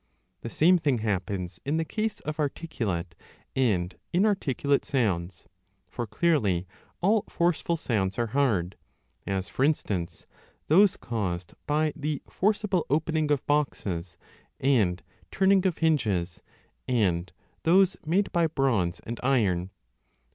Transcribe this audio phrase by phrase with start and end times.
[0.41, 3.13] The same thing happens in the case of articulate
[3.55, 5.47] and inarticulate sounds.
[5.87, 6.65] For clearly
[7.01, 8.77] all forceful sounds are hard;
[9.27, 10.25] as, for instance,
[10.69, 14.17] 4 o those caused by the forcible opening of boxes
[14.59, 16.41] and turning of hinges,
[16.87, 17.31] and
[17.61, 19.69] those made by bronze and iron.